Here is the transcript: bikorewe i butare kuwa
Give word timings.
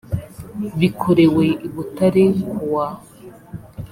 bikorewe 0.79 1.45
i 1.65 1.67
butare 1.73 2.23
kuwa 2.49 2.85